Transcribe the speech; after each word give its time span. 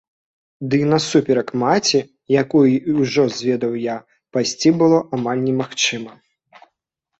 Ды 0.69 0.75
і 0.85 0.85
насуперак 0.93 1.47
маці, 1.63 1.99
якую 2.41 2.63
ўжо 3.01 3.27
зведаў 3.37 3.77
я, 3.83 3.97
пайсці 4.33 4.75
было 4.83 4.97
амаль 5.21 5.47
немагчыма. 5.47 6.13